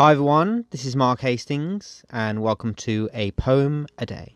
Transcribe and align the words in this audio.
Hi 0.00 0.12
everyone, 0.12 0.64
this 0.70 0.86
is 0.86 0.96
Mark 0.96 1.20
Hastings, 1.20 2.06
and 2.08 2.40
welcome 2.40 2.72
to 2.76 3.10
A 3.12 3.32
Poem 3.32 3.86
a 3.98 4.06
Day. 4.06 4.34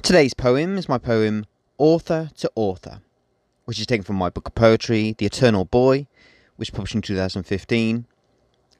Today's 0.00 0.32
poem 0.32 0.78
is 0.78 0.88
my 0.88 0.96
poem 0.96 1.46
Author 1.76 2.30
to 2.36 2.48
Author, 2.54 3.00
which 3.64 3.80
is 3.80 3.86
taken 3.86 4.04
from 4.04 4.14
my 4.14 4.30
book 4.30 4.46
of 4.46 4.54
poetry, 4.54 5.16
The 5.18 5.26
Eternal 5.26 5.64
Boy, 5.64 6.06
which 6.54 6.70
was 6.70 6.76
published 6.76 6.94
in 6.94 7.02
2015, 7.02 8.06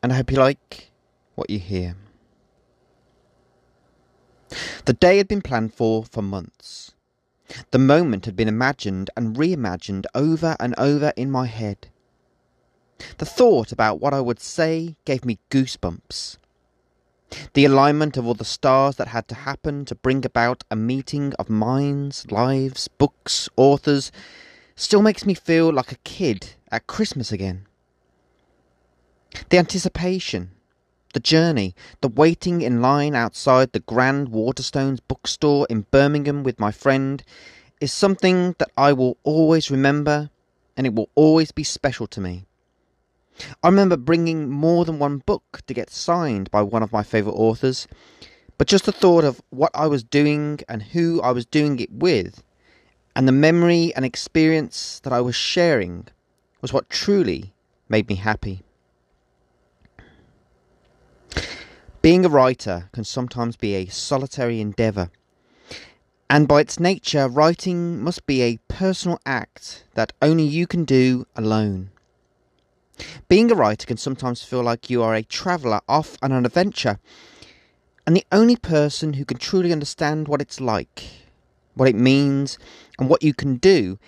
and 0.00 0.12
I 0.12 0.14
hope 0.14 0.30
you 0.30 0.38
like 0.38 0.92
what 1.34 1.50
you 1.50 1.58
hear. 1.58 1.96
The 4.84 4.92
day 4.92 5.16
had 5.16 5.26
been 5.26 5.42
planned 5.42 5.74
for 5.74 6.04
for 6.04 6.22
months. 6.22 6.92
The 7.70 7.78
moment 7.78 8.26
had 8.26 8.36
been 8.36 8.48
imagined 8.48 9.10
and 9.16 9.36
reimagined 9.36 10.06
over 10.14 10.56
and 10.58 10.74
over 10.78 11.12
in 11.16 11.30
my 11.30 11.46
head. 11.46 11.88
The 13.18 13.26
thought 13.26 13.72
about 13.72 14.00
what 14.00 14.14
I 14.14 14.20
would 14.20 14.40
say 14.40 14.96
gave 15.04 15.24
me 15.24 15.38
goosebumps. 15.50 16.38
The 17.54 17.64
alignment 17.64 18.16
of 18.16 18.26
all 18.26 18.34
the 18.34 18.44
stars 18.44 18.96
that 18.96 19.08
had 19.08 19.28
to 19.28 19.34
happen 19.34 19.84
to 19.86 19.94
bring 19.94 20.24
about 20.24 20.64
a 20.70 20.76
meeting 20.76 21.32
of 21.38 21.50
minds, 21.50 22.30
lives, 22.30 22.88
books, 22.88 23.48
authors 23.56 24.12
still 24.76 25.02
makes 25.02 25.26
me 25.26 25.34
feel 25.34 25.72
like 25.72 25.92
a 25.92 25.98
kid 26.04 26.54
at 26.70 26.86
Christmas 26.86 27.32
again. 27.32 27.66
The 29.50 29.58
anticipation, 29.58 30.52
the 31.16 31.20
journey, 31.20 31.74
the 32.02 32.08
waiting 32.08 32.60
in 32.60 32.82
line 32.82 33.14
outside 33.14 33.72
the 33.72 33.80
Grand 33.80 34.28
Waterstones 34.28 35.00
bookstore 35.08 35.66
in 35.70 35.86
Birmingham 35.90 36.42
with 36.42 36.60
my 36.60 36.70
friend 36.70 37.22
is 37.80 37.90
something 37.90 38.54
that 38.58 38.70
I 38.76 38.92
will 38.92 39.16
always 39.24 39.70
remember 39.70 40.28
and 40.76 40.86
it 40.86 40.94
will 40.94 41.08
always 41.14 41.52
be 41.52 41.64
special 41.64 42.06
to 42.08 42.20
me. 42.20 42.44
I 43.62 43.68
remember 43.68 43.96
bringing 43.96 44.50
more 44.50 44.84
than 44.84 44.98
one 44.98 45.22
book 45.24 45.62
to 45.66 45.72
get 45.72 45.88
signed 45.88 46.50
by 46.50 46.60
one 46.60 46.82
of 46.82 46.92
my 46.92 47.02
favourite 47.02 47.34
authors, 47.34 47.88
but 48.58 48.68
just 48.68 48.84
the 48.84 48.92
thought 48.92 49.24
of 49.24 49.40
what 49.48 49.72
I 49.74 49.86
was 49.86 50.04
doing 50.04 50.60
and 50.68 50.82
who 50.82 51.22
I 51.22 51.30
was 51.30 51.46
doing 51.46 51.80
it 51.80 51.90
with, 51.90 52.42
and 53.14 53.26
the 53.26 53.32
memory 53.32 53.90
and 53.96 54.04
experience 54.04 55.00
that 55.02 55.14
I 55.14 55.22
was 55.22 55.34
sharing 55.34 56.08
was 56.60 56.74
what 56.74 56.90
truly 56.90 57.54
made 57.88 58.06
me 58.06 58.16
happy. 58.16 58.65
Being 62.06 62.24
a 62.24 62.28
writer 62.28 62.88
can 62.92 63.02
sometimes 63.02 63.56
be 63.56 63.74
a 63.74 63.86
solitary 63.86 64.60
endeavour, 64.60 65.10
and 66.30 66.46
by 66.46 66.60
its 66.60 66.78
nature, 66.78 67.26
writing 67.26 68.00
must 68.00 68.26
be 68.26 68.42
a 68.42 68.60
personal 68.68 69.18
act 69.26 69.82
that 69.94 70.12
only 70.22 70.44
you 70.44 70.68
can 70.68 70.84
do 70.84 71.26
alone. 71.34 71.90
Being 73.28 73.50
a 73.50 73.56
writer 73.56 73.88
can 73.88 73.96
sometimes 73.96 74.44
feel 74.44 74.62
like 74.62 74.88
you 74.88 75.02
are 75.02 75.16
a 75.16 75.24
traveller 75.24 75.80
off 75.88 76.16
on 76.22 76.30
an 76.30 76.46
adventure, 76.46 77.00
and 78.06 78.14
the 78.14 78.26
only 78.30 78.54
person 78.54 79.14
who 79.14 79.24
can 79.24 79.38
truly 79.38 79.72
understand 79.72 80.28
what 80.28 80.40
it's 80.40 80.60
like, 80.60 81.02
what 81.74 81.88
it 81.88 81.96
means, 81.96 82.56
and 83.00 83.08
what 83.08 83.24
you 83.24 83.34
can 83.34 83.56
do 83.56 83.98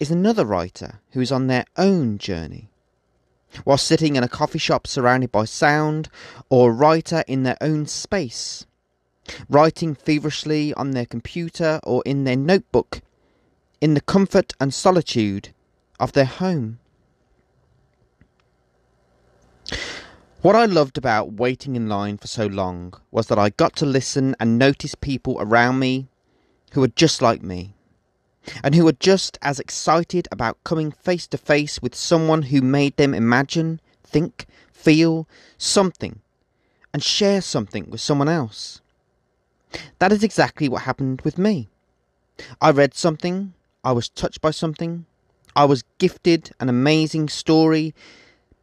is 0.00 0.10
another 0.10 0.46
writer 0.46 1.00
who 1.10 1.20
is 1.20 1.30
on 1.30 1.48
their 1.48 1.66
own 1.76 2.16
journey 2.16 2.70
while 3.64 3.78
sitting 3.78 4.16
in 4.16 4.24
a 4.24 4.28
coffee 4.28 4.58
shop 4.58 4.86
surrounded 4.86 5.32
by 5.32 5.44
sound, 5.44 6.08
or 6.48 6.70
a 6.70 6.74
writer 6.74 7.24
in 7.26 7.42
their 7.42 7.56
own 7.60 7.86
space, 7.86 8.66
writing 9.48 9.94
feverishly 9.94 10.74
on 10.74 10.92
their 10.92 11.06
computer 11.06 11.80
or 11.84 12.02
in 12.04 12.24
their 12.24 12.36
notebook, 12.36 13.00
in 13.80 13.94
the 13.94 14.00
comfort 14.00 14.52
and 14.60 14.72
solitude 14.72 15.50
of 15.98 16.12
their 16.12 16.24
home. 16.24 16.78
What 20.42 20.56
I 20.56 20.66
loved 20.66 20.98
about 20.98 21.34
waiting 21.34 21.76
in 21.76 21.88
line 21.88 22.18
for 22.18 22.26
so 22.26 22.46
long 22.46 22.94
was 23.12 23.28
that 23.28 23.38
I 23.38 23.50
got 23.50 23.76
to 23.76 23.86
listen 23.86 24.34
and 24.40 24.58
notice 24.58 24.96
people 24.96 25.36
around 25.38 25.78
me 25.78 26.08
who 26.72 26.80
were 26.80 26.88
just 26.88 27.22
like 27.22 27.42
me 27.42 27.76
and 28.62 28.74
who 28.74 28.86
are 28.88 28.92
just 28.92 29.38
as 29.42 29.60
excited 29.60 30.28
about 30.32 30.62
coming 30.64 30.90
face 30.90 31.26
to 31.28 31.38
face 31.38 31.80
with 31.80 31.94
someone 31.94 32.42
who 32.42 32.60
made 32.60 32.96
them 32.96 33.14
imagine, 33.14 33.80
think, 34.02 34.46
feel 34.72 35.28
something, 35.58 36.20
and 36.92 37.02
share 37.02 37.40
something 37.40 37.88
with 37.90 38.00
someone 38.00 38.28
else. 38.28 38.80
That 39.98 40.12
is 40.12 40.22
exactly 40.22 40.68
what 40.68 40.82
happened 40.82 41.22
with 41.22 41.38
me. 41.38 41.68
I 42.60 42.70
read 42.70 42.94
something, 42.94 43.54
I 43.84 43.92
was 43.92 44.08
touched 44.08 44.40
by 44.40 44.50
something, 44.50 45.06
I 45.54 45.64
was 45.64 45.84
gifted 45.98 46.52
an 46.60 46.68
amazing 46.68 47.28
story 47.28 47.94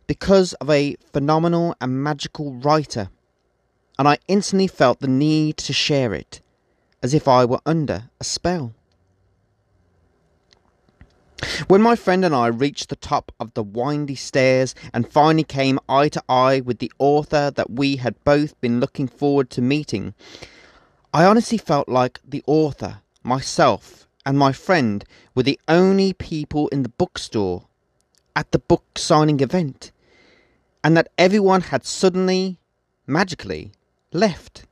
because 0.07 0.53
of 0.53 0.69
a 0.69 0.95
phenomenal 1.13 1.75
and 1.79 2.03
magical 2.03 2.53
writer, 2.53 3.09
and 3.97 4.07
I 4.07 4.17
instantly 4.27 4.67
felt 4.67 4.99
the 4.99 5.07
need 5.07 5.57
to 5.57 5.73
share 5.73 6.13
it, 6.13 6.41
as 7.03 7.13
if 7.13 7.27
I 7.27 7.45
were 7.45 7.61
under 7.65 8.09
a 8.19 8.23
spell. 8.23 8.73
When 11.69 11.83
my 11.83 11.95
friend 11.95 12.25
and 12.25 12.33
I 12.33 12.47
reached 12.47 12.89
the 12.89 12.95
top 12.95 13.31
of 13.39 13.53
the 13.53 13.61
windy 13.61 14.15
stairs 14.15 14.73
and 14.91 15.07
finally 15.07 15.43
came 15.43 15.77
eye 15.87 16.09
to 16.09 16.23
eye 16.27 16.61
with 16.61 16.79
the 16.79 16.91
author 16.97 17.51
that 17.51 17.69
we 17.69 17.97
had 17.97 18.23
both 18.23 18.59
been 18.59 18.79
looking 18.79 19.07
forward 19.07 19.51
to 19.51 19.61
meeting, 19.61 20.15
I 21.13 21.25
honestly 21.25 21.59
felt 21.59 21.87
like 21.87 22.21
the 22.27 22.43
author, 22.47 23.01
myself, 23.21 24.07
and 24.25 24.35
my 24.35 24.51
friend 24.51 25.05
were 25.35 25.43
the 25.43 25.59
only 25.67 26.11
people 26.11 26.69
in 26.69 26.81
the 26.81 26.89
bookstore 26.89 27.67
at 28.35 28.51
the 28.51 28.57
book 28.57 28.97
signing 28.97 29.39
event, 29.39 29.91
and 30.83 30.97
that 30.97 31.11
everyone 31.19 31.61
had 31.61 31.85
suddenly, 31.85 32.57
magically, 33.05 33.73
left. 34.11 34.65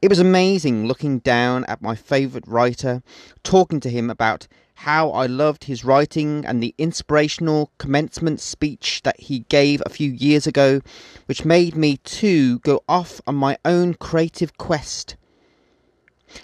It 0.00 0.08
was 0.08 0.18
amazing 0.18 0.86
looking 0.86 1.18
down 1.20 1.64
at 1.64 1.82
my 1.82 1.94
favourite 1.94 2.46
writer, 2.46 3.02
talking 3.42 3.80
to 3.80 3.90
him 3.90 4.10
about 4.10 4.46
how 4.74 5.10
I 5.10 5.26
loved 5.26 5.64
his 5.64 5.84
writing 5.84 6.44
and 6.44 6.62
the 6.62 6.74
inspirational 6.78 7.70
commencement 7.78 8.40
speech 8.40 9.02
that 9.04 9.20
he 9.20 9.40
gave 9.48 9.82
a 9.84 9.90
few 9.90 10.10
years 10.10 10.46
ago, 10.46 10.80
which 11.26 11.44
made 11.44 11.76
me 11.76 11.98
too 11.98 12.58
go 12.60 12.82
off 12.88 13.20
on 13.26 13.34
my 13.36 13.56
own 13.64 13.94
creative 13.94 14.56
quest. 14.58 15.16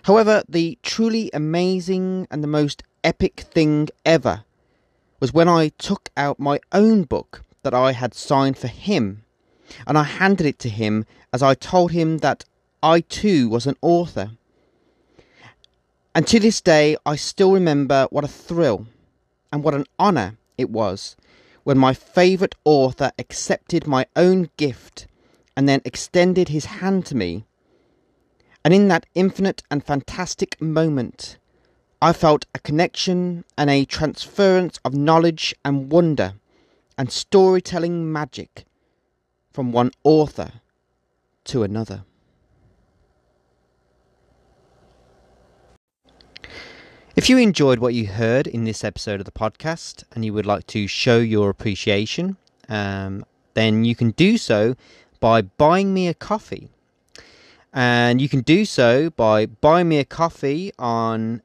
However, 0.03 0.43
the 0.49 0.79
truly 0.83 1.31
amazing 1.33 2.29
and 2.31 2.43
the 2.43 2.49
most 2.49 2.83
epic 3.03 3.41
thing 3.41 3.89
ever 4.05 4.45
was 5.21 5.33
when 5.33 5.49
I 5.49 5.71
took 5.79 6.11
out 6.17 6.39
my 6.39 6.61
own 6.73 7.05
book 7.05 7.43
that 7.63 7.75
I 7.75 7.93
had 7.93 8.15
signed 8.15 8.57
for 8.57 8.69
him 8.69 9.25
and 9.87 9.99
I 9.99 10.05
handed 10.05 10.47
it 10.47 10.59
to 10.61 10.69
him 10.69 11.05
as 11.33 11.43
I 11.43 11.55
told 11.55 11.93
him 11.93 12.19
that 12.19 12.45
I 12.83 13.01
too 13.01 13.49
was 13.49 13.67
an 13.67 13.77
author. 13.83 14.33
And 16.15 16.27
to 16.27 16.39
this 16.41 16.61
day, 16.61 16.97
I 17.05 17.17
still 17.17 17.53
remember 17.53 18.07
what 18.11 18.25
a 18.25 18.29
thrill 18.29 18.87
and 19.53 19.63
what 19.63 19.75
an 19.75 19.87
honour 19.99 20.37
it 20.57 20.71
was 20.71 21.17
when 21.65 21.79
my 21.79 21.93
favourite 21.93 22.55
author 22.65 23.13
accepted 23.19 23.87
my 23.87 24.07
own 24.17 24.51
gift 24.57 25.07
and 25.57 25.69
then 25.69 25.83
extended 25.85 26.49
his 26.49 26.67
hand 26.67 27.05
to 27.07 27.17
me. 27.17 27.45
And 28.65 28.73
in 28.73 28.89
that 28.89 29.07
infinite 29.15 29.63
and 29.71 29.85
fantastic 29.85 30.61
moment, 30.61 31.37
I 32.01 32.13
felt 32.13 32.47
a 32.55 32.59
connection 32.61 33.45
and 33.57 33.69
a 33.69 33.85
transference 33.85 34.79
of 34.85 34.95
knowledge 34.95 35.55
and 35.65 35.91
wonder 35.91 36.35
and 36.97 37.11
storytelling 37.11 38.13
magic 38.13 38.65
from 39.53 39.73
one 39.73 39.91
author 40.05 40.53
to 41.45 41.63
another. 41.63 42.05
If 47.19 47.29
you 47.29 47.37
enjoyed 47.37 47.81
what 47.81 47.93
you 47.95 48.07
heard 48.07 48.47
in 48.47 48.63
this 48.63 48.85
episode 48.85 49.19
of 49.19 49.25
the 49.25 49.33
podcast 49.33 50.05
and 50.13 50.25
you 50.25 50.33
would 50.35 50.47
like 50.47 50.69
to 50.69 50.87
show 50.87 51.19
your 51.19 51.51
appreciation, 51.51 52.37
um, 52.69 53.25
then 53.55 53.85
you 53.85 53.97
can 53.97 54.13
do 54.13 54.39
so 54.39 54.77
by 55.19 55.43
buying 55.43 55.93
me 55.93 56.07
a 56.07 56.15
coffee. 56.15 56.69
And 57.73 58.21
you 58.21 58.29
can 58.29 58.43
do 58.43 58.65
so 58.65 59.11
by 59.11 59.47
buying 59.47 59.89
me 59.89 59.99
a 59.99 60.05
coffee 60.05 60.71
on 60.79 61.43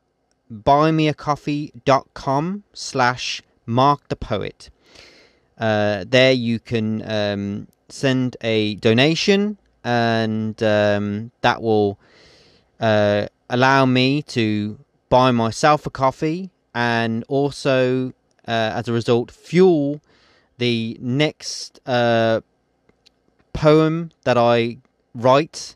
buymeacoffee.com 0.54 2.64
slash 2.74 3.42
mark 3.66 4.08
the 4.10 4.16
poet. 4.16 4.69
Uh, 5.58 6.06
there 6.08 6.34
you 6.34 6.60
can 6.60 7.02
um, 7.10 7.68
send 7.90 8.38
a 8.42 8.76
donation 8.76 9.58
and 9.84 10.62
um, 10.62 11.31
that 11.42 11.64
will 11.64 11.98
uh, 12.80 13.26
allow 13.50 13.88
me 13.88 14.22
to 14.22 14.78
buy 15.13 15.30
myself 15.31 15.86
a 15.86 15.92
coffee 15.92 16.50
and 16.74 17.24
also, 17.27 18.10
uh, 18.48 18.71
as 18.80 18.88
a 18.88 18.94
result, 18.94 19.30
fuel 19.30 20.01
the 20.57 20.98
next 21.00 21.80
uh, 21.86 22.42
poem 23.54 24.10
that 24.24 24.39
I 24.39 24.80
write 25.13 25.75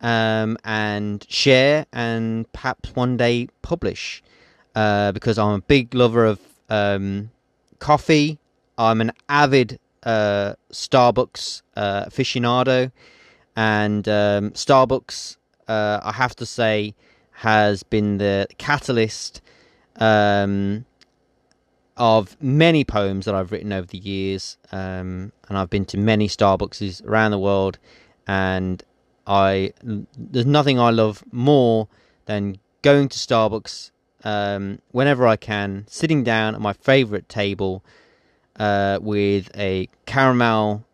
um, 0.00 0.58
and 0.64 1.24
share 1.28 1.86
and 1.92 2.52
perhaps 2.52 2.90
one 2.96 3.16
day 3.16 3.48
publish. 3.62 4.22
uh, 4.74 5.12
because 5.12 5.38
I'm 5.38 5.54
a 5.54 5.60
big 5.60 5.94
lover 5.94 6.24
of 6.24 6.40
um, 6.68 7.30
coffee. 7.78 8.38
I'm 8.78 9.00
an 9.00 9.12
avid 9.28 9.78
uh, 10.02 10.54
Starbucks 10.72 11.62
uh, 11.76 12.06
aficionado, 12.06 12.90
and 13.56 14.08
um, 14.08 14.50
Starbucks, 14.52 15.36
uh, 15.68 16.00
I 16.02 16.12
have 16.12 16.34
to 16.36 16.46
say, 16.46 16.94
has 17.42 17.82
been 17.82 18.18
the 18.18 18.46
catalyst 18.56 19.40
um, 19.96 20.84
of 21.96 22.40
many 22.40 22.84
poems 22.84 23.24
that 23.24 23.34
I've 23.34 23.50
written 23.50 23.72
over 23.72 23.84
the 23.88 23.98
years. 23.98 24.56
Um, 24.70 25.32
and 25.48 25.58
I've 25.58 25.68
been 25.68 25.84
to 25.86 25.98
many 25.98 26.28
Starbucks 26.28 27.04
around 27.04 27.32
the 27.32 27.40
world, 27.40 27.80
and 28.28 28.80
I 29.26 29.72
there's 29.82 30.46
nothing 30.46 30.78
I 30.78 30.90
love 30.90 31.24
more 31.32 31.88
than 32.26 32.58
going 32.82 33.08
to 33.08 33.18
Starbucks 33.18 33.90
um, 34.22 34.78
whenever 34.92 35.26
I 35.26 35.34
can, 35.34 35.84
sitting 35.88 36.22
down 36.22 36.54
at 36.54 36.60
my 36.60 36.74
favorite 36.74 37.28
table 37.28 37.84
uh, 38.54 39.00
with 39.02 39.50
a 39.56 39.88
caramel 40.06 40.84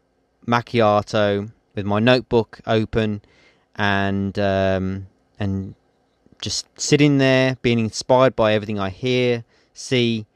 macchiato, 0.47 1.53
with 1.75 1.85
my 1.85 1.99
notebook 1.99 2.61
open, 2.67 3.21
and 3.77 4.39
um, 4.39 5.09
and 5.39 5.75
just 6.41 6.67
sitting 6.79 7.19
there, 7.19 7.57
being 7.63 7.79
inspired 7.79 8.37
by 8.37 8.55
everything 8.55 8.79
I 8.79 8.91
hear, 8.91 9.45
see, 9.75 10.27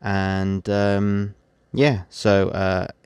And 0.02 0.68
um, 0.68 1.34
yeah, 1.72 2.02
so 2.10 2.50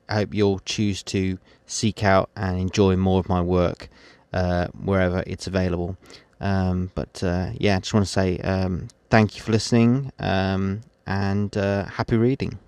I 0.08 0.14
hope 0.14 0.34
you'll 0.34 0.58
choose 0.60 1.02
to 1.04 1.38
seek 1.66 2.02
out 2.02 2.30
and 2.36 2.58
enjoy 2.58 2.96
more 2.96 3.20
of 3.20 3.28
my 3.28 3.40
work 3.40 3.88
wherever 4.32 5.22
it's 5.26 5.46
available. 5.46 5.96
Um, 6.40 6.90
but 6.94 7.22
yeah, 7.22 7.76
I 7.76 7.78
just 7.80 7.94
want 7.94 8.06
to 8.06 8.12
say 8.12 8.38
um, 8.38 8.88
thank 9.10 9.36
you 9.36 9.42
for 9.42 9.52
listening 9.52 10.12
um, 10.18 10.82
and 11.06 11.54
happy 11.54 12.16
reading. 12.16 12.58